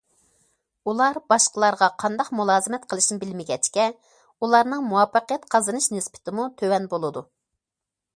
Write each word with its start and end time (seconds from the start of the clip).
ئۇلار 0.91 1.17
باشقىلارغا 1.33 1.89
قانداق 2.03 2.31
مۇلازىمەت 2.39 2.87
قىلىشنى 2.93 3.17
بىلمىگەچكە، 3.23 3.85
ئۇلارنىڭ 4.47 4.87
مۇۋەپپەقىيەت 4.93 5.47
قازىنىش 5.57 5.91
نىسبىتىمۇ 5.97 6.47
تۆۋەن 6.63 6.89
بولىدۇ. 6.95 7.25